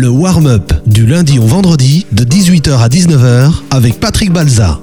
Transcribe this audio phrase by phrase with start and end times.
[0.00, 4.80] Le warm-up du lundi au vendredi de 18h à 19h avec Patrick Balza.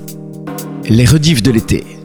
[0.88, 1.97] Les rediffs de l'été.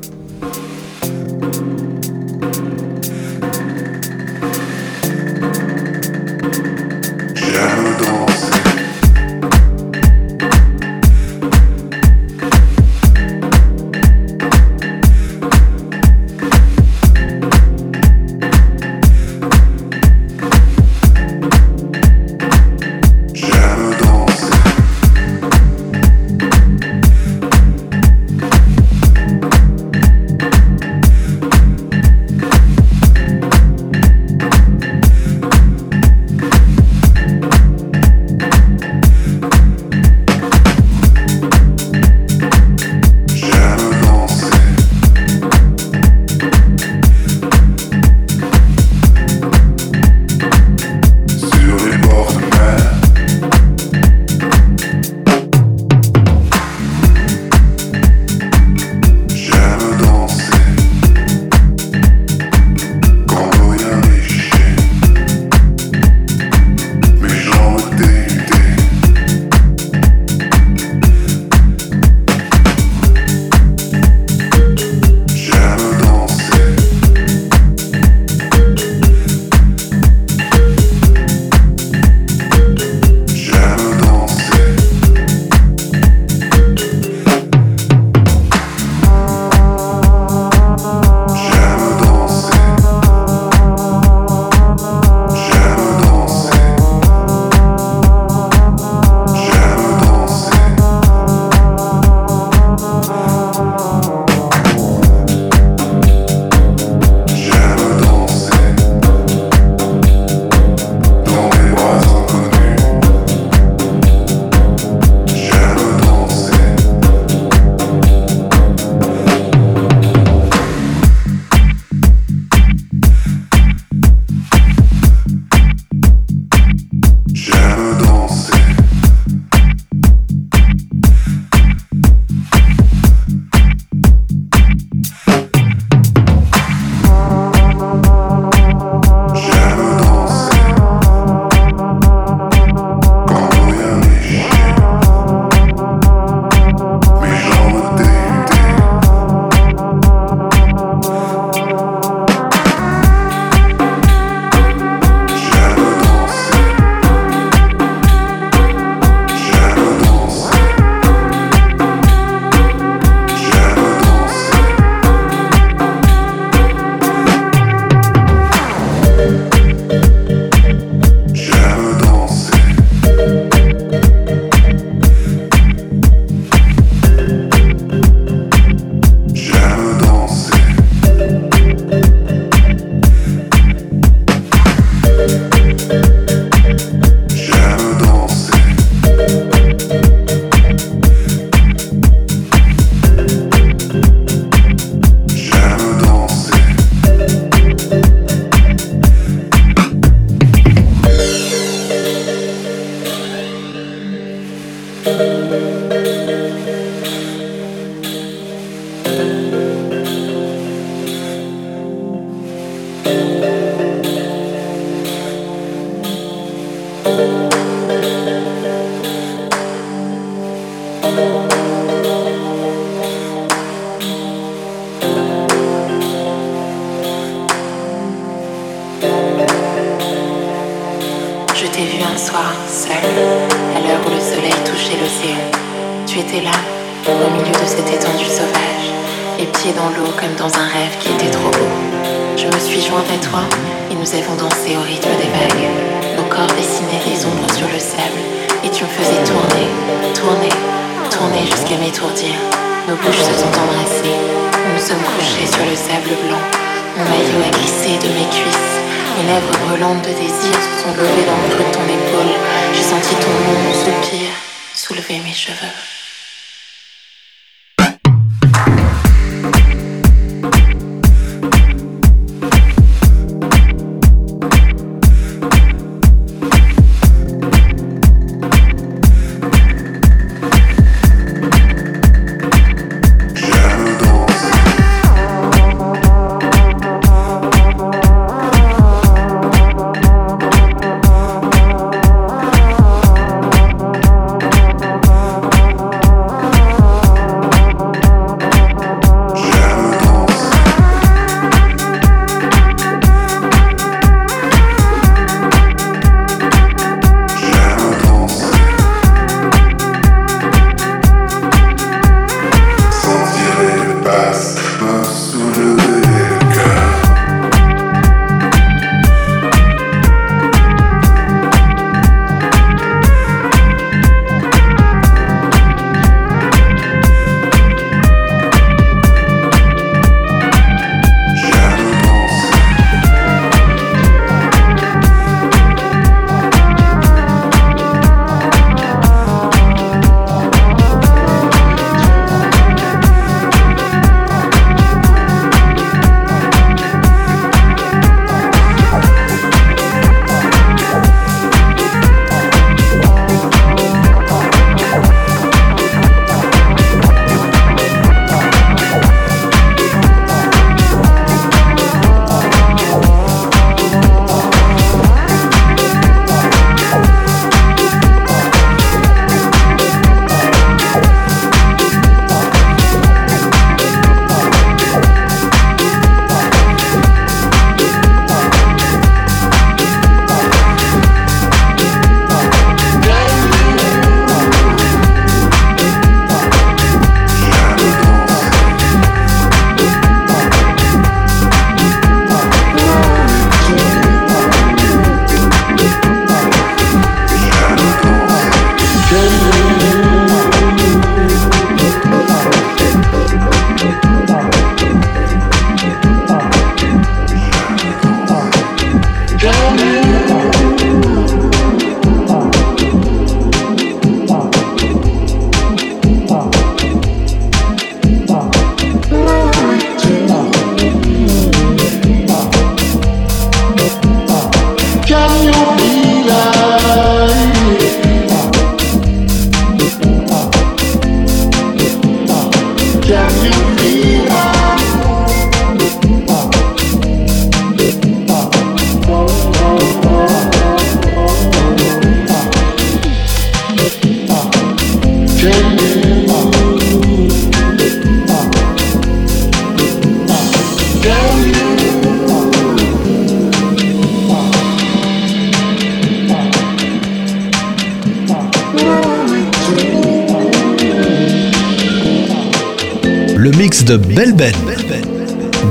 [463.92, 464.54] De Belle Ben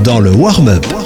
[0.04, 1.01] dans le warm-up.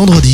[0.00, 0.29] Vendredi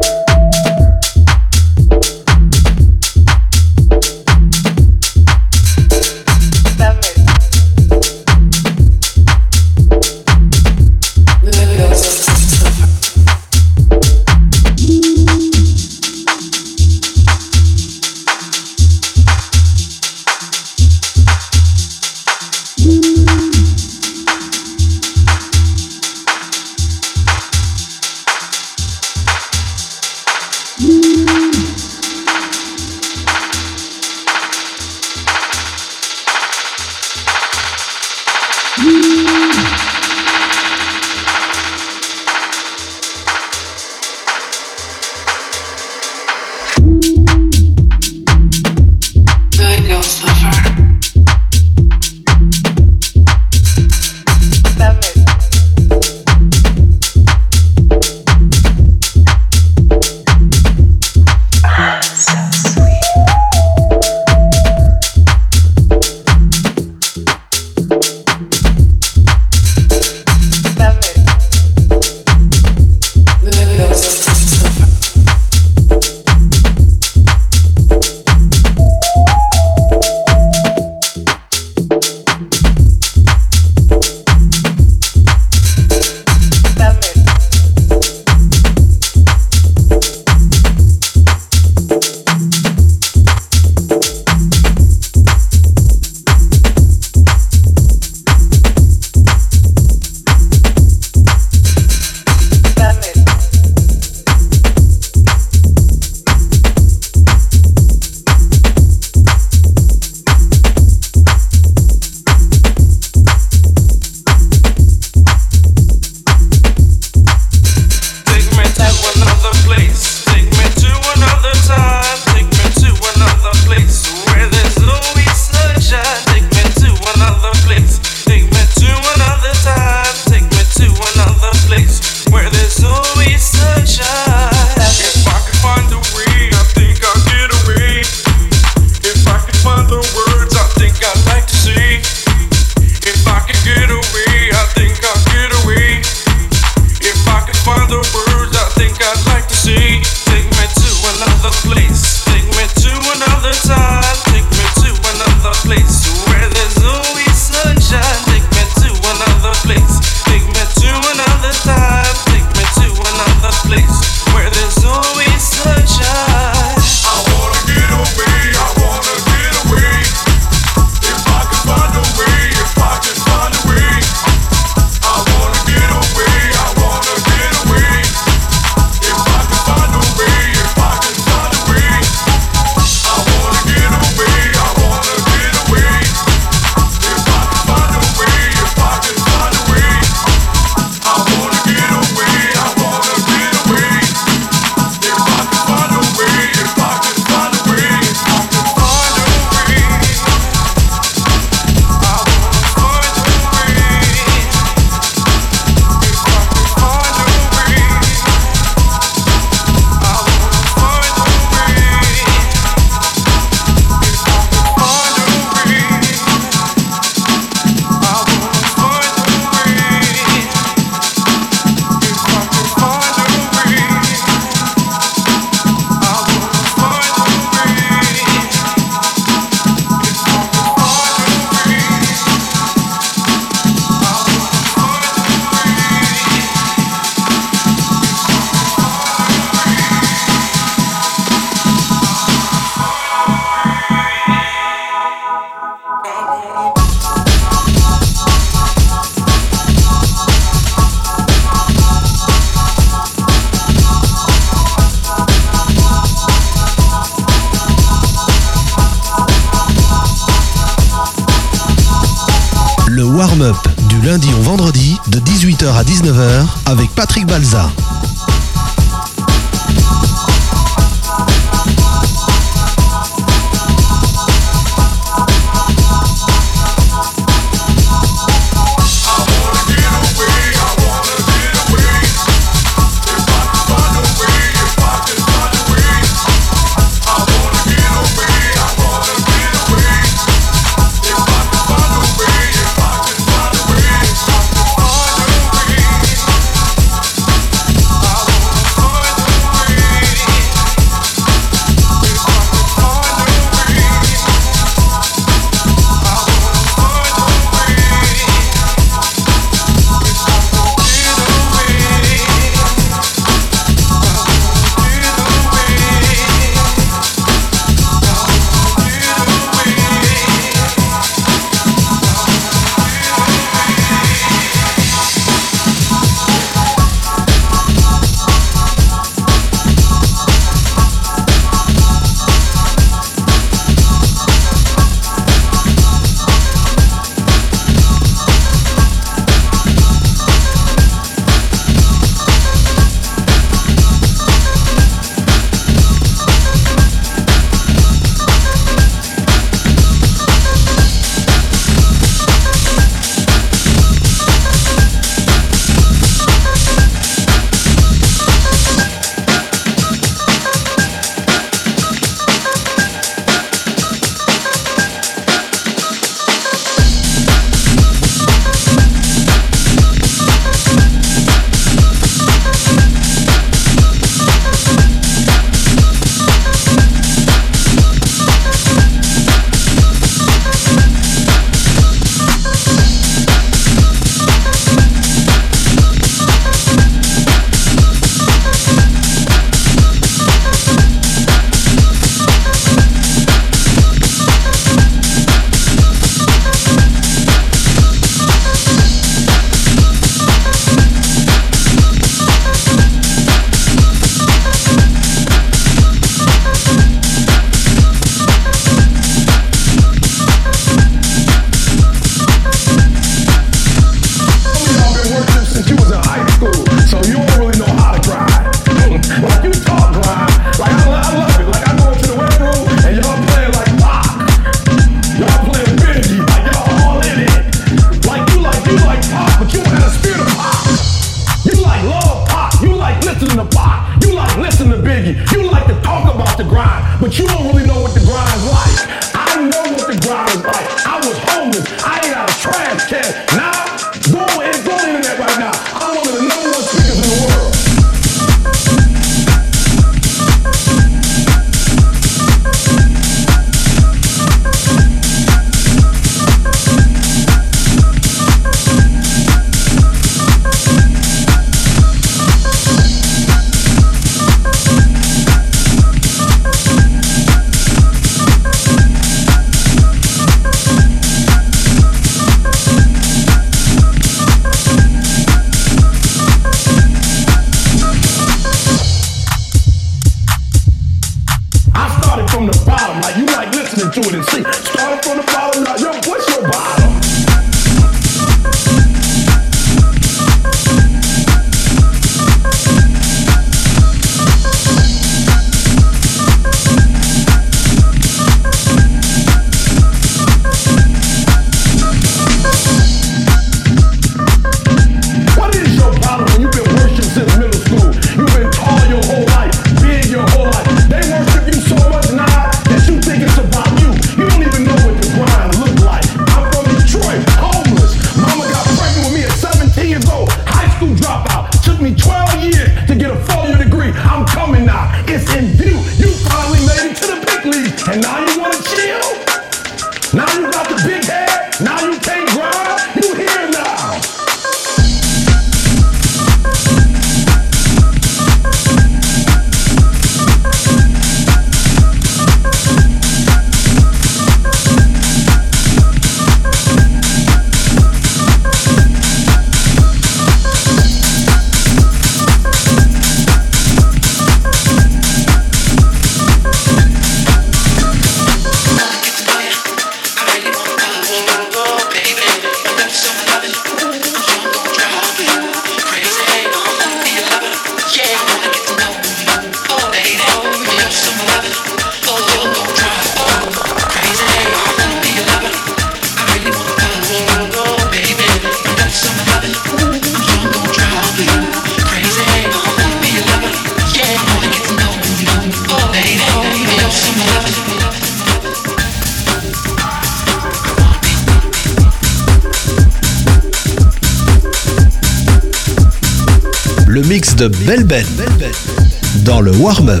[599.61, 600.00] warm-up.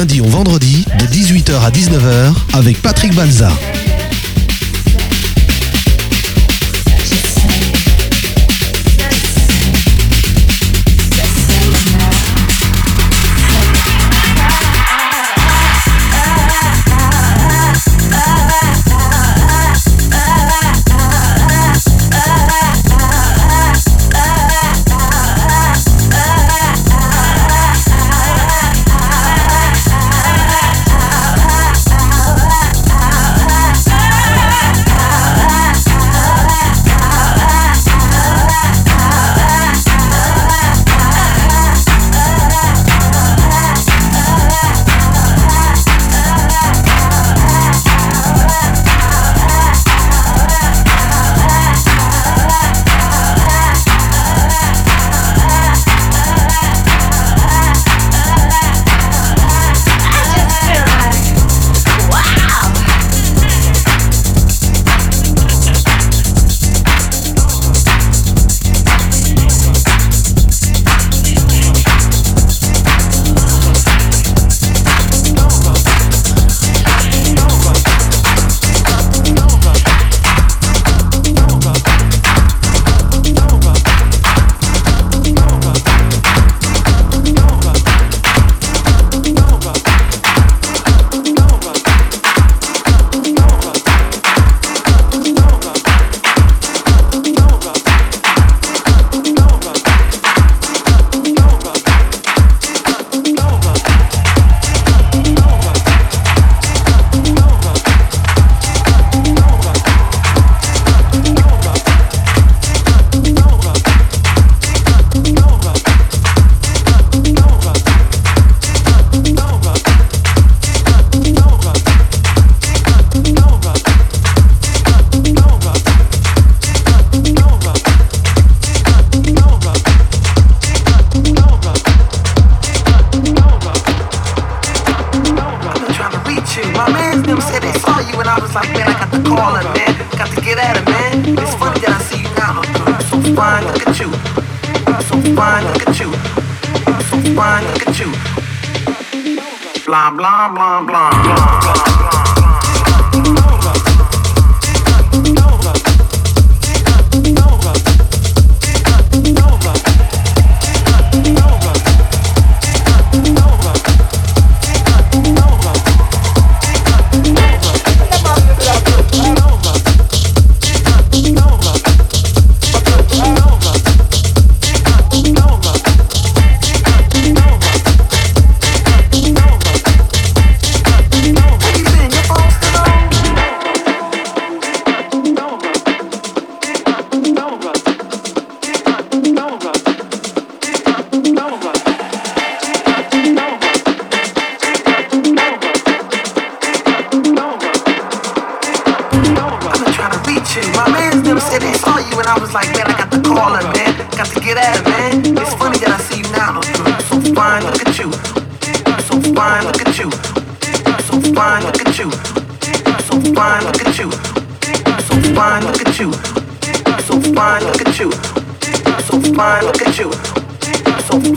[0.00, 3.50] lundi au vendredi de 18h à 19h avec Patrick Balza.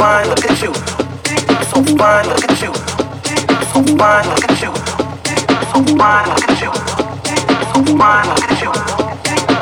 [0.03, 0.73] fine, look at you.
[1.71, 2.73] So fine, look at you.
[3.71, 4.71] So fine, look at you.
[5.71, 6.71] So fine, look at you.
[7.71, 8.71] So fine, look at you.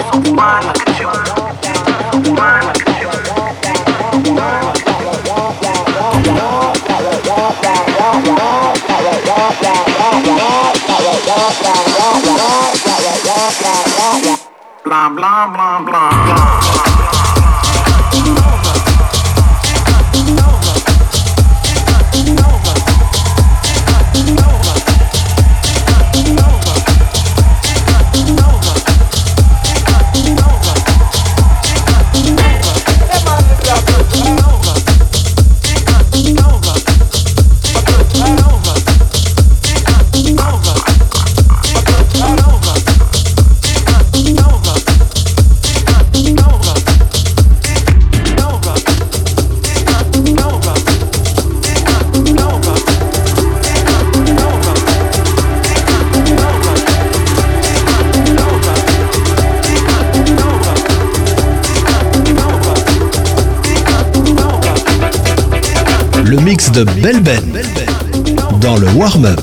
[0.09, 1.09] So fine, look at you.
[2.11, 3.09] So fine, look at you.
[14.83, 17.30] Blah blah blah blah blah.
[20.35, 20.60] No.
[66.31, 67.61] le mix de Belben
[68.61, 69.41] dans le warm-up.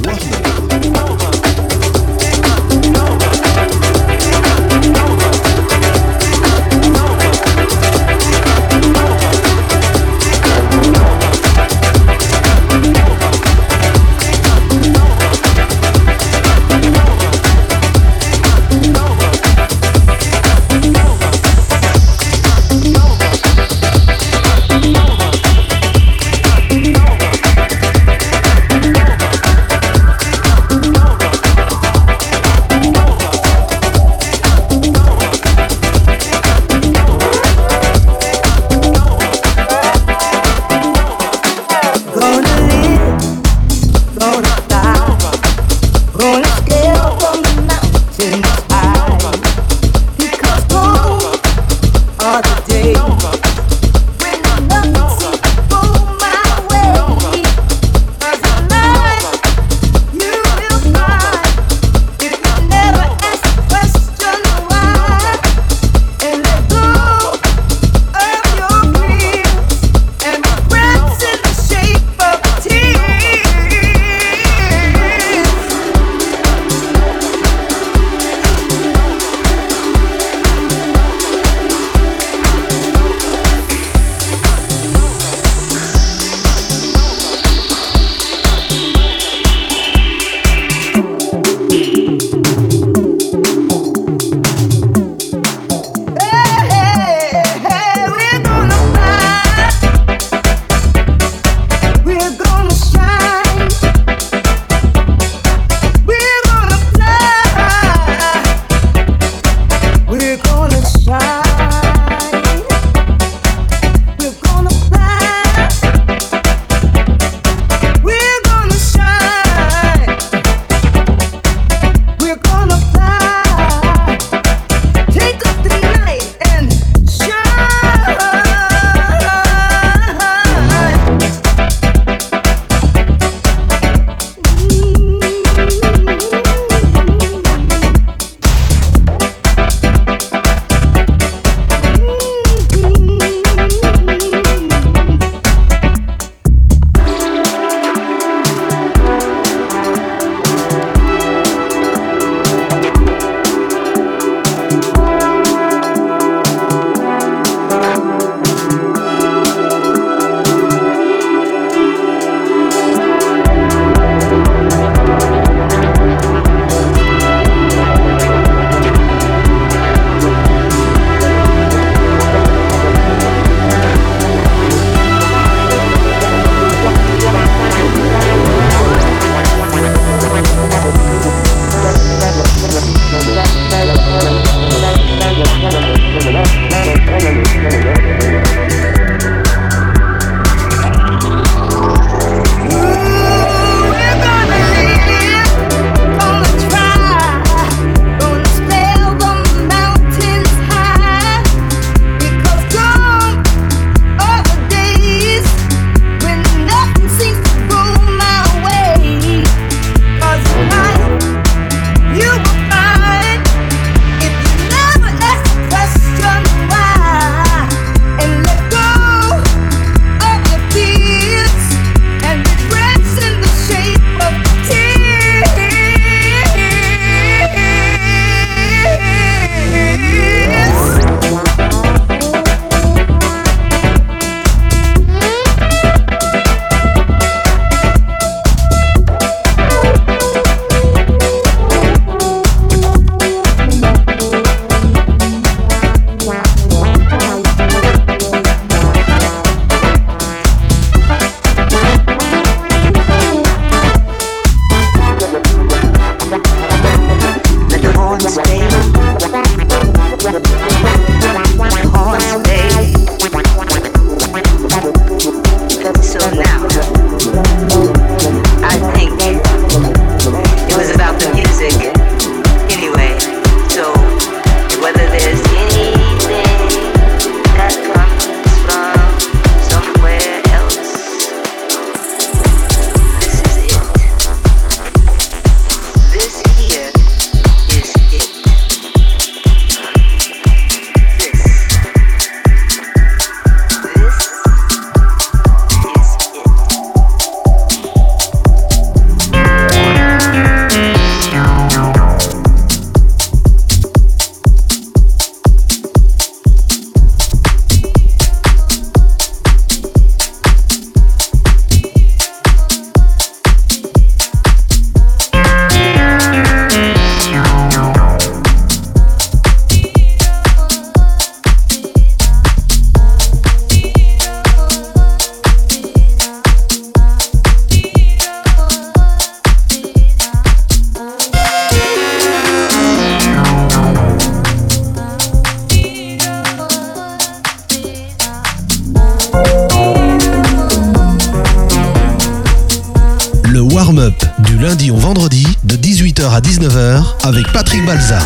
[344.69, 348.19] Lundi au vendredi de 18h à 19h avec Patrick Balza.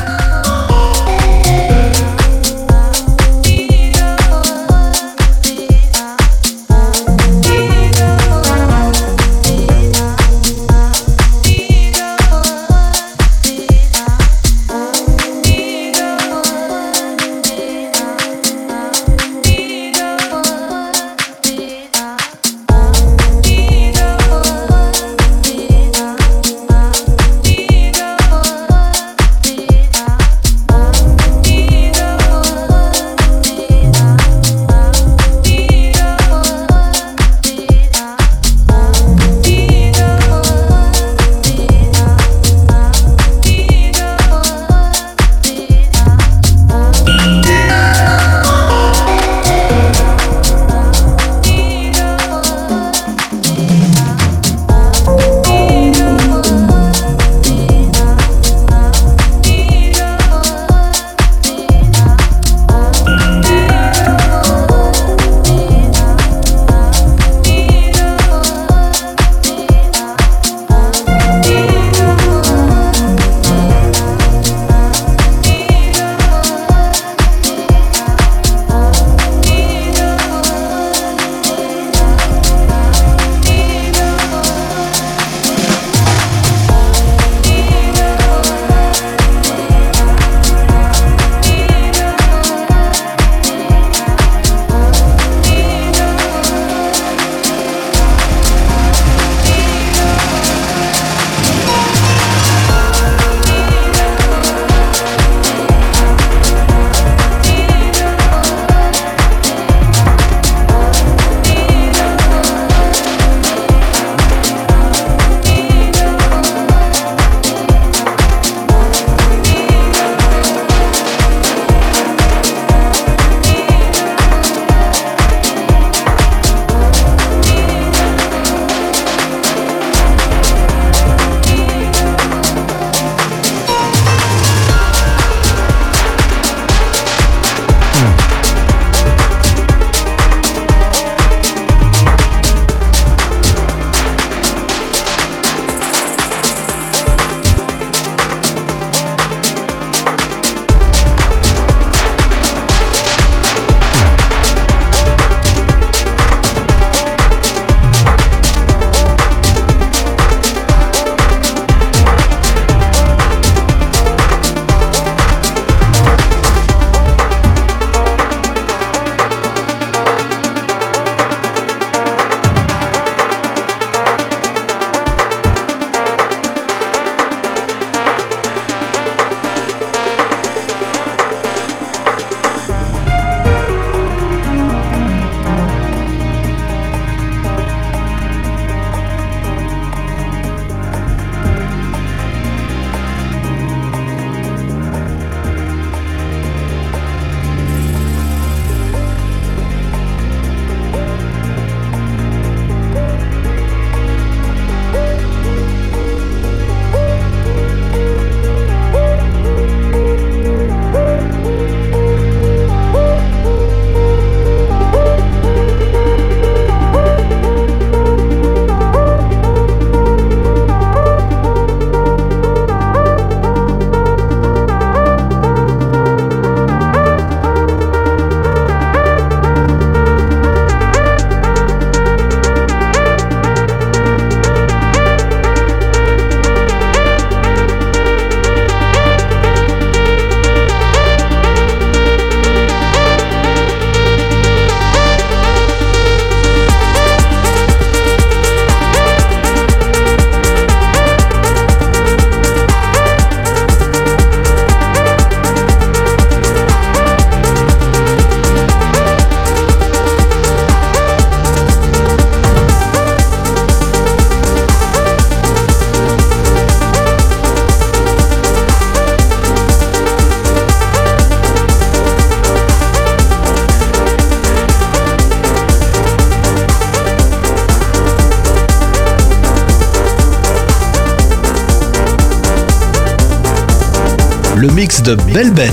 [285.05, 285.73] De Belben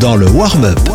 [0.00, 0.89] dans le warm-up.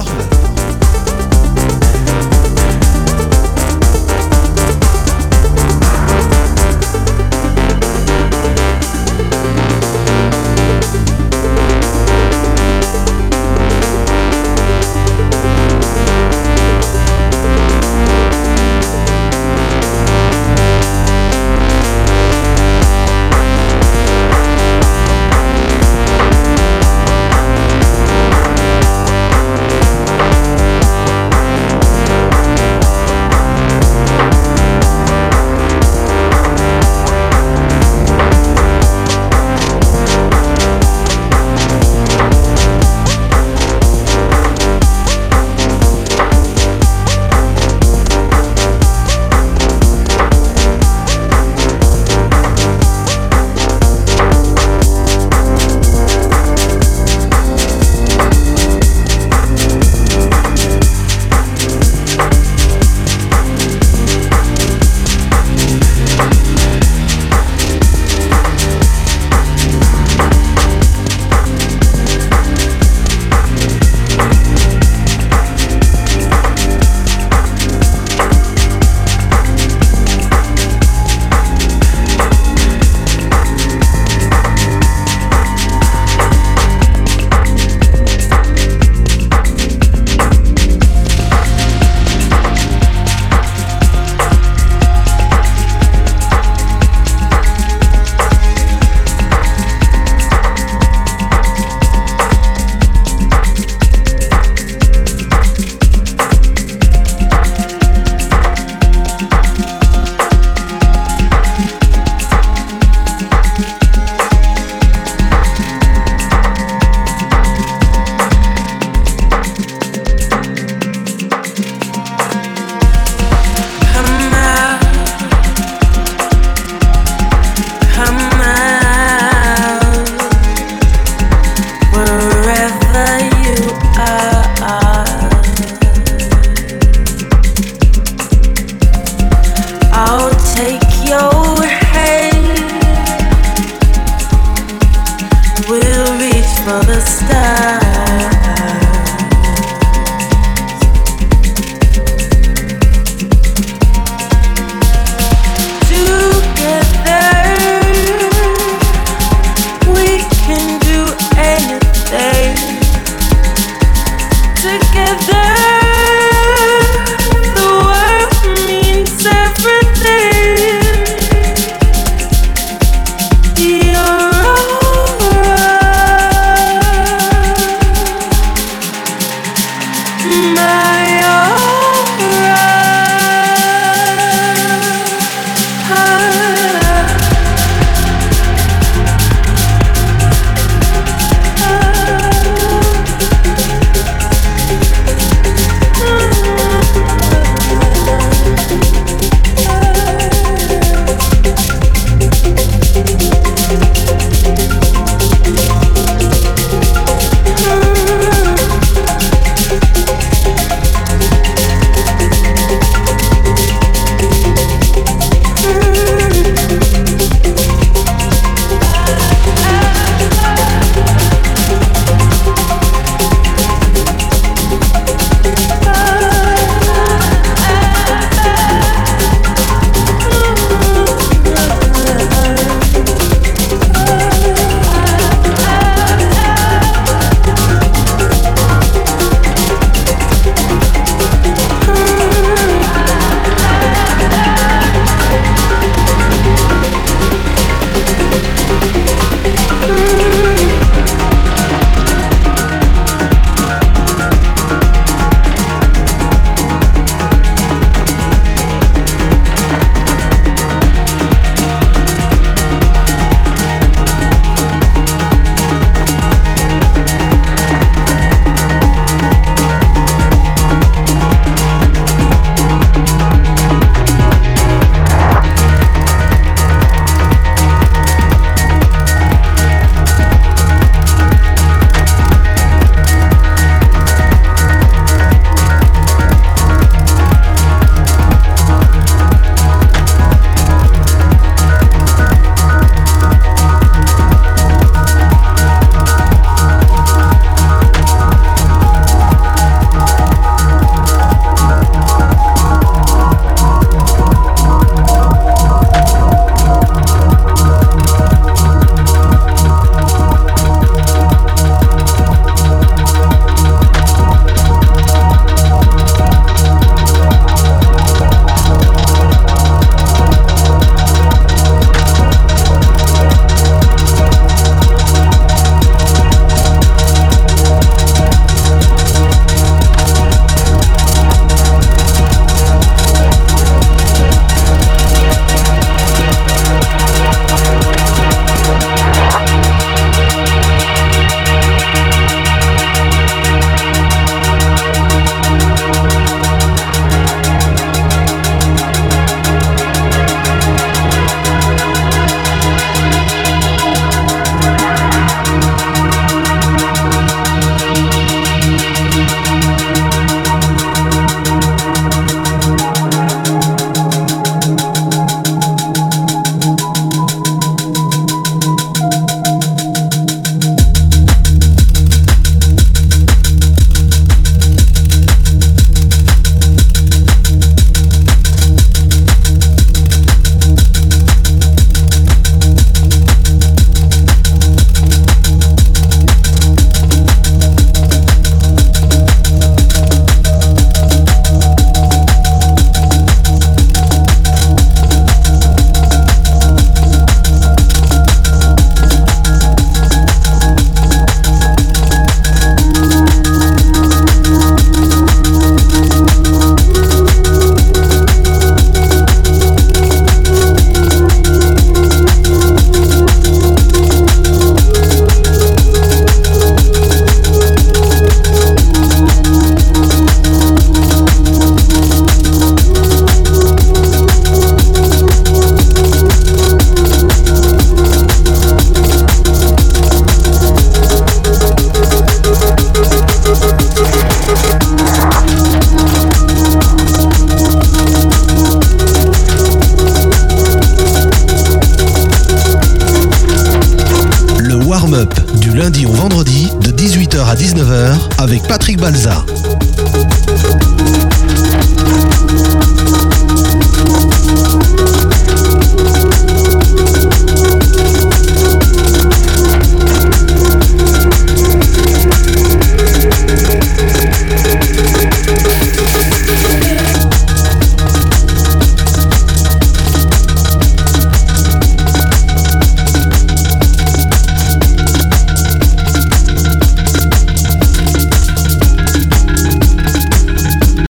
[146.76, 147.85] another star.